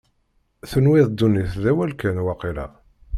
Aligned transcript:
Tenwiḍ 0.71 1.07
ddunit 1.09 1.51
d 1.61 1.63
awal 1.71 1.91
kan, 2.01 2.17
waqila? 2.25 2.65